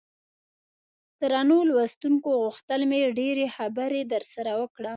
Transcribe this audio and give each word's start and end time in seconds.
درنو 1.19 1.57
لوستونکو 1.69 2.29
غوښتل 2.43 2.81
مې 2.89 3.01
ډېرې 3.19 3.45
خبرې 3.57 4.01
درسره 4.13 4.51
وکړم. 4.61 4.89